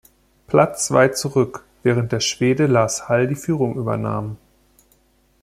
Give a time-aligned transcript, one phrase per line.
[0.47, 4.37] Platz weit zurück, während der Schwede Lars Hall die Führung übernahm.